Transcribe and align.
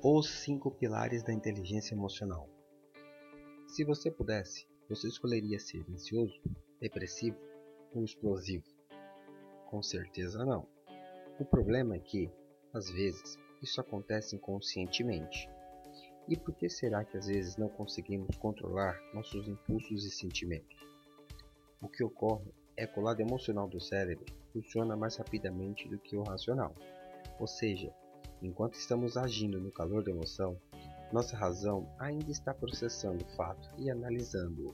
Os 0.00 0.30
cinco 0.30 0.70
pilares 0.70 1.24
da 1.24 1.32
inteligência 1.32 1.92
emocional. 1.92 2.48
Se 3.66 3.84
você 3.84 4.08
pudesse, 4.08 4.64
você 4.88 5.08
escolheria 5.08 5.58
ser 5.58 5.84
ansioso, 5.90 6.40
depressivo 6.80 7.36
ou 7.92 8.04
explosivo? 8.04 8.64
Com 9.66 9.82
certeza 9.82 10.44
não. 10.44 10.68
O 11.40 11.44
problema 11.44 11.96
é 11.96 11.98
que, 11.98 12.30
às 12.72 12.88
vezes, 12.88 13.36
isso 13.60 13.80
acontece 13.80 14.36
inconscientemente. 14.36 15.50
E 16.28 16.36
por 16.36 16.54
que 16.54 16.70
será 16.70 17.04
que 17.04 17.16
às 17.16 17.26
vezes 17.26 17.56
não 17.56 17.68
conseguimos 17.68 18.36
controlar 18.36 18.96
nossos 19.12 19.48
impulsos 19.48 20.04
e 20.04 20.12
sentimentos? 20.12 20.78
O 21.82 21.88
que 21.88 22.04
ocorre 22.04 22.54
é 22.76 22.86
que 22.86 23.00
o 23.00 23.02
lado 23.02 23.20
emocional 23.20 23.68
do 23.68 23.80
cérebro 23.80 24.26
funciona 24.52 24.96
mais 24.96 25.16
rapidamente 25.16 25.88
do 25.88 25.98
que 25.98 26.16
o 26.16 26.22
racional. 26.22 26.72
Ou 27.40 27.48
seja, 27.48 27.92
Enquanto 28.42 28.74
estamos 28.74 29.16
agindo 29.16 29.60
no 29.60 29.72
calor 29.72 30.02
da 30.02 30.10
emoção, 30.10 30.56
nossa 31.12 31.36
razão 31.36 31.88
ainda 31.98 32.30
está 32.30 32.54
processando 32.54 33.24
o 33.24 33.36
fato 33.36 33.68
e 33.78 33.90
analisando-o. 33.90 34.72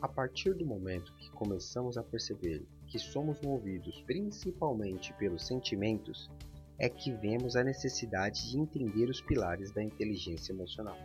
A 0.00 0.08
partir 0.08 0.54
do 0.54 0.66
momento 0.66 1.14
que 1.14 1.30
começamos 1.30 1.96
a 1.96 2.02
perceber 2.02 2.66
que 2.86 2.98
somos 2.98 3.40
movidos 3.40 4.02
principalmente 4.02 5.12
pelos 5.14 5.46
sentimentos, 5.46 6.30
é 6.78 6.88
que 6.88 7.12
vemos 7.12 7.56
a 7.56 7.64
necessidade 7.64 8.50
de 8.50 8.58
entender 8.58 9.08
os 9.08 9.20
pilares 9.20 9.70
da 9.70 9.82
inteligência 9.82 10.52
emocional. 10.52 10.96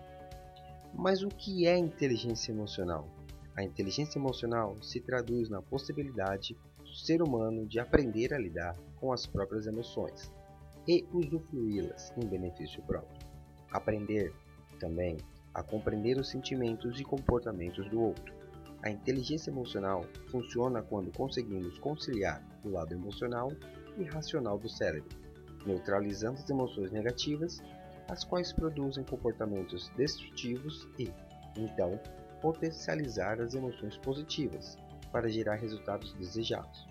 Mas 0.94 1.24
o 1.24 1.30
que 1.30 1.66
é 1.66 1.78
inteligência 1.78 2.52
emocional? 2.52 3.08
A 3.56 3.64
inteligência 3.64 4.20
emocional 4.20 4.76
se 4.82 5.00
traduz 5.00 5.50
na 5.50 5.62
possibilidade 5.62 6.58
do 6.80 6.94
ser 6.94 7.22
humano 7.22 7.66
de 7.66 7.80
aprender 7.80 8.34
a 8.34 8.38
lidar 8.38 8.78
com 9.00 9.14
as 9.14 9.26
próprias 9.26 9.66
emoções, 9.68 10.32
e 10.88 11.06
usufruí-las 11.14 12.14
em 12.18 12.26
benefício 12.28 12.82
próprio. 12.84 13.20
Aprender 13.72 14.34
também 14.80 15.18
a 15.54 15.62
compreender 15.62 16.18
os 16.18 16.30
sentimentos 16.30 17.00
e 17.00 17.04
comportamentos 17.04 17.90
do 17.90 18.02
outro. 18.02 18.34
A 18.84 18.90
inteligência 18.90 19.52
emocional 19.52 20.06
funciona 20.30 20.82
quando 20.82 21.16
conseguimos 21.16 21.78
conciliar 21.78 22.44
o 22.64 22.70
lado 22.70 22.94
emocional 22.94 23.52
e 23.98 24.04
racional 24.04 24.58
do 24.58 24.68
cérebro, 24.68 25.16
neutralizando 25.66 26.40
as 26.40 26.50
emoções 26.50 26.92
negativas, 26.92 27.62
as 28.10 28.24
quais 28.24 28.52
produzem 28.52 29.04
comportamentos 29.04 29.90
destrutivos 29.96 30.88
e, 30.98 31.12
então, 31.56 32.00
potencializar 32.42 33.40
as 33.40 33.54
emoções 33.54 33.98
positivas 33.98 34.78
para 35.12 35.30
gerar 35.30 35.56
resultados 35.56 36.14
desejados. 36.14 36.88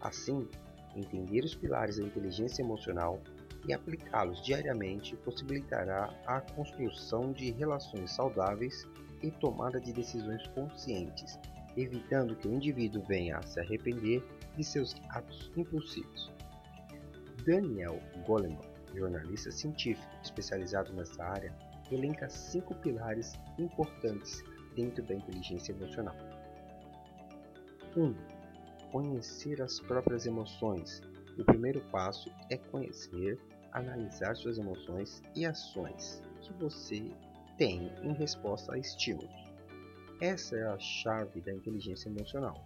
Assim, 0.00 0.48
Entender 0.96 1.44
os 1.44 1.54
pilares 1.54 1.98
da 1.98 2.04
inteligência 2.04 2.62
emocional 2.62 3.20
e 3.66 3.72
aplicá-los 3.72 4.44
diariamente 4.44 5.16
possibilitará 5.16 6.12
a 6.26 6.40
construção 6.40 7.32
de 7.32 7.50
relações 7.52 8.10
saudáveis 8.12 8.86
e 9.22 9.30
tomada 9.30 9.80
de 9.80 9.92
decisões 9.92 10.46
conscientes, 10.48 11.38
evitando 11.76 12.36
que 12.36 12.46
o 12.46 12.54
indivíduo 12.54 13.02
venha 13.06 13.38
a 13.38 13.42
se 13.42 13.58
arrepender 13.58 14.22
de 14.56 14.62
seus 14.62 14.94
atos 15.10 15.50
impulsivos. 15.56 16.30
Daniel 17.44 18.00
Goleman, 18.26 18.60
jornalista 18.94 19.50
científico 19.50 20.08
especializado 20.22 20.92
nessa 20.92 21.24
área, 21.24 21.52
elenca 21.90 22.28
cinco 22.28 22.74
pilares 22.76 23.34
importantes 23.58 24.42
dentro 24.74 25.02
da 25.04 25.14
inteligência 25.14 25.72
emocional. 25.72 26.16
1. 27.96 28.02
Um, 28.02 28.14
conhecer 28.94 29.60
as 29.60 29.80
próprias 29.80 30.24
emoções. 30.24 31.02
O 31.36 31.44
primeiro 31.44 31.80
passo 31.90 32.30
é 32.48 32.56
conhecer, 32.56 33.40
analisar 33.72 34.36
suas 34.36 34.56
emoções 34.56 35.20
e 35.34 35.44
ações 35.44 36.22
que 36.40 36.52
você 36.52 37.10
tem 37.58 37.92
em 38.04 38.12
resposta 38.12 38.72
a 38.72 38.78
estímulos. 38.78 39.34
Essa 40.20 40.56
é 40.56 40.62
a 40.68 40.78
chave 40.78 41.40
da 41.40 41.52
inteligência 41.52 42.08
emocional. 42.08 42.64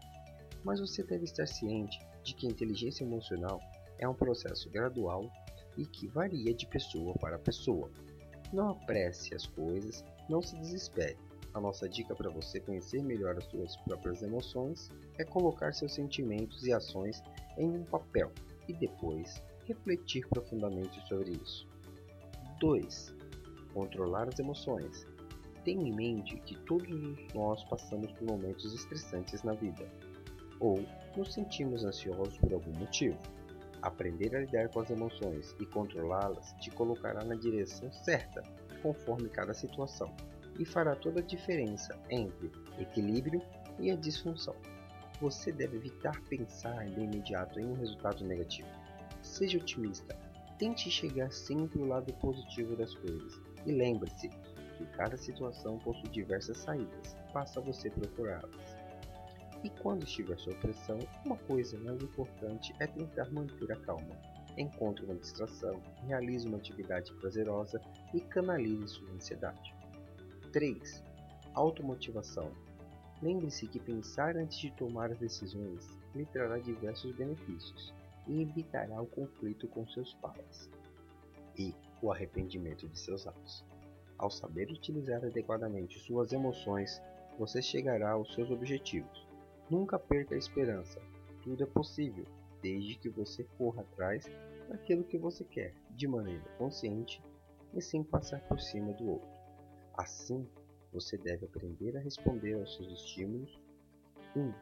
Mas 0.63 0.81
você 0.81 1.03
deve 1.03 1.25
estar 1.25 1.47
ciente 1.47 1.99
de 2.23 2.35
que 2.35 2.47
a 2.47 2.51
inteligência 2.51 3.05
emocional 3.05 3.59
é 3.99 4.07
um 4.07 4.13
processo 4.13 4.69
gradual 4.69 5.33
e 5.79 5.87
que 5.87 6.09
varia 6.09 6.53
de 6.53 6.67
pessoa 6.67 7.15
para 7.15 7.39
pessoa. 7.39 7.91
Não 8.53 8.69
apresse 8.69 9.35
as 9.35 9.47
coisas, 9.47 10.05
não 10.29 10.43
se 10.43 10.59
desespere. 10.59 11.17
A 11.55 11.61
nossa 11.61 11.89
dica 11.89 12.15
para 12.15 12.31
você 12.31 12.61
conhecer 12.61 13.03
melhor 13.03 13.37
as 13.37 13.45
suas 13.47 13.77
próprias 13.79 14.23
emoções 14.23 14.91
é 15.17 15.25
colocar 15.25 15.73
seus 15.73 15.95
sentimentos 15.95 16.65
e 16.67 16.73
ações 16.73 17.23
em 17.57 17.69
um 17.69 17.85
papel 17.85 18.31
e 18.69 18.73
depois 18.75 19.43
refletir 19.65 20.27
profundamente 20.29 21.01
sobre 21.09 21.33
isso. 21.33 21.67
2. 22.61 23.15
Controlar 23.73 24.29
as 24.29 24.39
emoções. 24.39 25.07
Tenha 25.65 25.89
em 25.89 25.95
mente 25.95 26.37
que 26.41 26.57
todos 26.61 26.89
nós 27.35 27.65
passamos 27.65 28.13
por 28.13 28.27
momentos 28.29 28.73
estressantes 28.75 29.43
na 29.43 29.53
vida, 29.53 29.87
ou 30.61 30.85
nos 31.17 31.35
sentimos 31.35 31.85
ansiosos 31.85 32.37
por 32.39 32.53
algum 32.53 32.73
motivo. 32.79 33.19
Aprender 33.83 34.35
a 34.35 34.41
lidar 34.41 34.69
com 34.69 34.81
as 34.81 34.91
emoções 34.91 35.55
e 35.61 35.67
controlá-las 35.67 36.53
te 36.61 36.71
colocará 36.71 37.25
na 37.25 37.35
direção 37.35 37.93
certa, 37.93 38.43
conforme 38.83 39.29
cada 39.29 39.55
situação 39.55 40.13
e 40.59 40.65
fará 40.65 40.95
toda 40.97 41.21
a 41.21 41.23
diferença 41.23 41.99
entre 42.11 42.51
equilíbrio 42.79 43.43
e 43.79 43.91
a 43.91 43.97
disfunção. 43.97 44.57
Você 45.21 45.51
deve 45.53 45.77
evitar 45.77 46.21
pensar 46.23 46.85
de 46.87 47.01
imediato 47.01 47.59
em 47.59 47.67
um 47.67 47.75
resultado 47.75 48.25
negativo. 48.25 48.69
Seja 49.23 49.59
otimista, 49.59 50.17
tente 50.59 50.91
chegar 50.91 51.33
sempre 51.33 51.81
ao 51.81 51.87
lado 51.87 52.13
positivo 52.15 52.77
das 52.77 52.95
coisas 52.95 53.41
e 53.67 53.73
lembre-se 53.73 54.29
que 54.29 54.87
cada 54.97 55.17
situação 55.17 55.79
possui 55.79 56.09
diversas 56.11 56.59
saídas, 56.59 57.17
basta 57.33 57.61
você 57.61 57.91
procurá-las. 57.91 58.77
E 59.65 59.71
quando 59.71 60.05
estiver 60.05 60.39
sob 60.39 60.57
pressão, 60.59 60.99
uma 61.25 61.37
coisa 61.37 61.77
mais 61.81 62.01
importante 62.01 62.73
é 62.79 62.87
tentar 62.87 63.29
manter 63.33 63.73
a 63.73 63.77
calma. 63.77 64.17
Encontre 64.57 65.05
uma 65.05 65.17
distração, 65.17 65.83
realize 66.07 66.47
uma 66.47 66.59
atividade 66.59 67.13
prazerosa 67.15 67.81
e 68.15 68.21
canalize 68.21 68.89
sua 68.89 69.11
ansiedade. 69.11 69.78
3. 70.53 71.05
Automotivação. 71.53 72.51
Lembre-se 73.21 73.67
que 73.67 73.79
pensar 73.79 74.35
antes 74.35 74.59
de 74.59 74.71
tomar 74.71 75.11
as 75.11 75.19
decisões 75.19 75.87
lhe 76.15 76.25
trará 76.25 76.59
diversos 76.59 77.15
benefícios 77.15 77.93
e 78.27 78.41
evitará 78.41 79.01
o 79.01 79.07
conflito 79.07 79.69
com 79.69 79.87
seus 79.89 80.15
pais 80.15 80.71
e 81.59 81.75
o 82.01 82.11
arrependimento 82.11 82.89
de 82.89 82.99
seus 82.99 83.27
atos. 83.27 83.63
Ao 84.17 84.31
saber 84.31 84.71
utilizar 84.71 85.23
adequadamente 85.23 85.99
suas 85.99 86.33
emoções, 86.33 87.03
você 87.39 87.61
chegará 87.61 88.13
aos 88.13 88.33
seus 88.35 88.51
objetivos. 88.51 89.27
Nunca 89.69 89.99
perca 89.99 90.35
a 90.35 90.39
esperança. 90.39 90.99
Tudo 91.43 91.63
é 91.63 91.67
possível, 91.67 92.25
desde 92.63 92.95
que 92.95 93.11
você 93.11 93.45
corra 93.59 93.83
atrás 93.83 94.25
daquilo 94.69 95.05
que 95.05 95.19
você 95.19 95.45
quer, 95.45 95.75
de 95.91 96.09
maneira 96.09 96.45
consciente 96.57 97.23
e 97.75 97.83
sem 97.83 98.03
passar 98.03 98.41
por 98.49 98.61
cima 98.61 98.93
do 98.95 99.11
outro. 99.11 99.38
Assim, 99.99 100.49
você 100.93 101.19
deve 101.19 101.45
aprender 101.45 101.97
a 101.97 102.01
responder 102.01 102.55
aos 102.55 102.73
seus 102.77 102.89
estímulos. 102.93 103.61
Um 104.37 104.53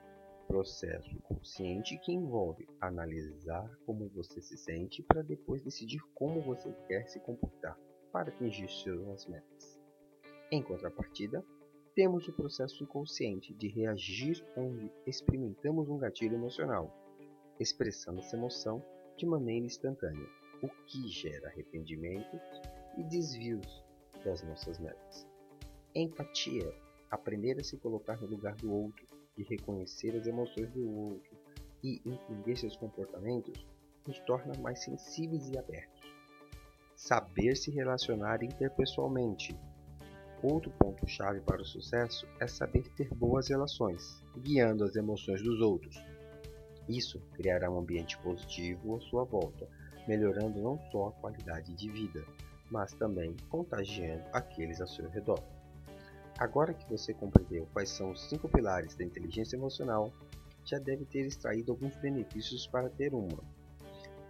processo 0.47 1.15
consciente 1.25 1.99
que 1.99 2.11
envolve 2.11 2.67
analisar 2.81 3.69
como 3.85 4.09
você 4.09 4.41
se 4.41 4.57
sente 4.57 5.03
para 5.03 5.21
depois 5.21 5.61
decidir 5.61 6.01
como 6.15 6.41
você 6.41 6.73
quer 6.89 7.07
se 7.09 7.21
comportar 7.21 7.79
para 8.11 8.31
atingir 8.31 8.67
suas 8.69 9.27
metas. 9.27 9.79
Em 10.51 10.63
contrapartida, 10.63 11.45
temos 11.95 12.27
o 12.29 12.33
processo 12.33 12.83
inconsciente 12.83 13.53
de 13.53 13.69
reagir 13.69 14.43
onde 14.57 14.91
experimentamos 15.07 15.91
um 15.91 15.99
gatilho 15.99 16.37
emocional, 16.37 16.91
expressando 17.61 18.21
essa 18.21 18.37
emoção 18.37 18.83
de 19.19 19.27
maneira 19.27 19.67
instantânea, 19.67 20.29
o 20.63 20.69
que 20.87 21.09
gera 21.09 21.49
arrependimento 21.49 22.41
e 22.97 23.05
desvios 23.05 23.85
das 24.25 24.43
nossas 24.43 24.79
metas. 24.79 25.36
Empatia, 25.99 26.71
aprender 27.11 27.59
a 27.59 27.65
se 27.65 27.79
colocar 27.79 28.21
no 28.21 28.27
lugar 28.27 28.55
do 28.57 28.71
outro 28.71 29.07
e 29.35 29.43
reconhecer 29.43 30.15
as 30.15 30.27
emoções 30.27 30.71
do 30.71 30.87
outro 30.87 31.39
e 31.83 32.03
entender 32.05 32.55
seus 32.55 32.77
comportamentos, 32.77 33.67
nos 34.07 34.19
torna 34.21 34.53
mais 34.61 34.85
sensíveis 34.85 35.49
e 35.49 35.57
abertos. 35.57 36.03
Saber 36.95 37.57
se 37.57 37.71
relacionar 37.71 38.43
interpessoalmente. 38.43 39.59
Outro 40.43 40.71
ponto-chave 40.73 41.41
para 41.41 41.63
o 41.63 41.65
sucesso 41.65 42.29
é 42.41 42.47
saber 42.47 42.87
ter 42.95 43.09
boas 43.15 43.49
relações, 43.49 44.23
guiando 44.37 44.85
as 44.85 44.97
emoções 44.97 45.41
dos 45.41 45.63
outros. 45.63 45.97
Isso 46.87 47.19
criará 47.33 47.71
um 47.71 47.79
ambiente 47.79 48.19
positivo 48.19 48.97
à 48.97 49.01
sua 49.01 49.25
volta, 49.25 49.67
melhorando 50.07 50.61
não 50.61 50.79
só 50.93 51.09
a 51.09 51.13
qualidade 51.13 51.75
de 51.75 51.91
vida, 51.91 52.23
mas 52.71 52.93
também 52.93 53.35
contagiando 53.49 54.25
aqueles 54.35 54.79
ao 54.83 54.89
seu 54.89 55.09
redor. 55.09 55.56
Agora 56.39 56.75
que 56.75 56.87
você 56.91 57.15
compreendeu 57.15 57.67
quais 57.73 57.89
são 57.89 58.11
os 58.11 58.29
cinco 58.29 58.47
pilares 58.47 58.95
da 58.95 59.05
inteligência 59.05 59.57
emocional, 59.57 60.13
já 60.67 60.79
deve 60.79 61.07
ter 61.07 61.25
extraído 61.25 61.73
alguns 61.73 61.97
benefícios 61.97 62.67
para 62.67 62.91
ter 62.91 63.15
uma. 63.15 63.43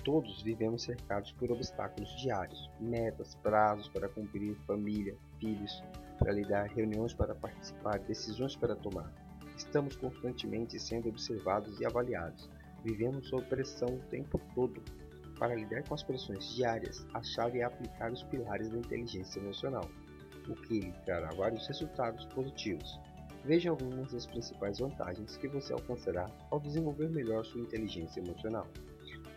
Todos 0.05 0.41
vivemos 0.41 0.85
cercados 0.85 1.33
por 1.33 1.51
obstáculos 1.51 2.09
diários, 2.21 2.71
metas, 2.79 3.35
prazos 3.35 3.89
para 3.89 4.09
cumprir, 4.09 4.55
família, 4.67 5.17
filhos 5.41 5.83
para 6.17 6.33
lidar, 6.33 6.69
reuniões 6.69 7.13
para 7.13 7.35
participar, 7.35 7.99
decisões 7.99 8.55
para 8.55 8.77
tomar. 8.77 9.13
Estamos 9.57 9.97
constantemente 9.97 10.79
sendo 10.79 11.09
observados 11.09 11.81
e 11.81 11.87
avaliados. 11.87 12.49
Vivemos 12.85 13.29
sob 13.29 13.45
pressão 13.47 13.89
o 13.89 14.09
tempo 14.11 14.41
todo. 14.55 14.81
Para 15.41 15.57
lidar 15.57 15.83
com 15.89 15.95
as 15.95 16.05
pressões 16.05 16.55
diárias, 16.55 17.05
a 17.13 17.23
chave 17.23 17.59
é 17.59 17.65
aplicar 17.65 18.13
os 18.13 18.23
pilares 18.23 18.71
da 18.71 18.79
inteligência 18.79 19.41
emocional, 19.41 19.91
o 20.49 20.55
que 20.55 20.93
trará 21.05 21.31
vários 21.35 21.67
resultados 21.67 22.25
positivos. 22.27 22.99
Veja 23.45 23.71
algumas 23.71 24.13
das 24.13 24.27
principais 24.27 24.79
vantagens 24.79 25.37
que 25.37 25.47
você 25.47 25.73
alcançará 25.73 26.29
ao 26.51 26.59
desenvolver 26.59 27.09
melhor 27.09 27.45
sua 27.45 27.61
inteligência 27.61 28.21
emocional. 28.21 28.67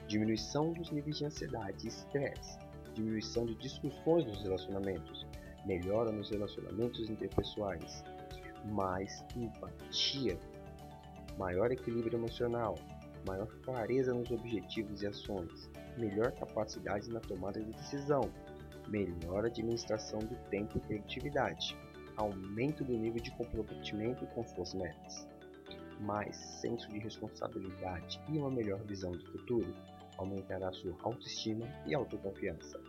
Diminuição 0.07 0.73
dos 0.73 0.89
níveis 0.91 1.17
de 1.17 1.25
ansiedade 1.25 1.85
e 1.85 1.89
estresse, 1.89 2.57
diminuição 2.95 3.45
de 3.45 3.55
discussões 3.55 4.25
nos 4.25 4.41
relacionamentos, 4.41 5.27
melhora 5.65 6.11
nos 6.11 6.31
relacionamentos 6.31 7.09
interpessoais, 7.09 8.03
mais 8.65 9.23
empatia, 9.35 10.37
maior 11.37 11.71
equilíbrio 11.71 12.17
emocional, 12.17 12.75
maior 13.27 13.47
clareza 13.61 14.13
nos 14.13 14.31
objetivos 14.31 15.01
e 15.01 15.07
ações, 15.07 15.69
melhor 15.97 16.31
capacidade 16.31 17.09
na 17.09 17.19
tomada 17.19 17.61
de 17.61 17.71
decisão, 17.73 18.21
melhor 18.89 19.45
administração 19.45 20.19
do 20.19 20.35
tempo 20.49 20.77
e 20.77 20.81
produtividade, 20.81 21.77
aumento 22.17 22.83
do 22.83 22.93
nível 22.93 23.21
de 23.21 23.31
comprometimento 23.31 24.25
com 24.27 24.43
suas 24.43 24.73
metas, 24.73 25.27
mais 25.99 26.35
senso 26.35 26.89
de 26.89 26.99
responsabilidade 26.99 28.21
e 28.29 28.37
uma 28.37 28.49
melhor 28.49 28.79
visão 28.83 29.11
do 29.11 29.25
futuro, 29.31 29.73
aumentará 30.17 30.71
sua 30.73 30.95
autoestima 31.03 31.65
e 31.85 31.95
autoconfiança. 31.95 32.79